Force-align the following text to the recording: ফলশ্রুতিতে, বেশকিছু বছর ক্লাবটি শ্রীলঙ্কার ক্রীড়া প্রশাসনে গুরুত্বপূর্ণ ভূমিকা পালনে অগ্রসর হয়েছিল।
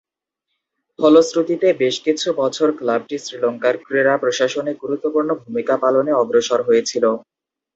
ফলশ্রুতিতে, 0.99 1.67
বেশকিছু 1.83 2.27
বছর 2.41 2.67
ক্লাবটি 2.79 3.15
শ্রীলঙ্কার 3.19 3.75
ক্রীড়া 3.85 4.15
প্রশাসনে 4.17 4.71
গুরুত্বপূর্ণ 4.81 5.29
ভূমিকা 5.43 5.75
পালনে 5.83 6.11
অগ্রসর 6.21 6.59
হয়েছিল। 6.67 7.05